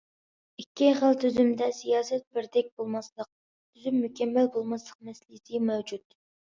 ئىككى 0.61 0.87
خىل 1.01 1.17
تۈزۈمدە 1.23 1.67
سىياسەت 1.81 2.25
بىردەك 2.39 2.73
بولماسلىق، 2.81 3.31
تۈزۈم 3.31 4.01
مۇكەممەل 4.07 4.53
بولماسلىق 4.59 5.09
مەسىلىسى 5.11 5.67
مەۋجۇت. 5.71 6.23